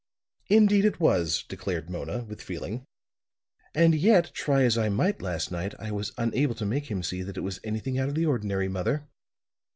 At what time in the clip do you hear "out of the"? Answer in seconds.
7.99-8.25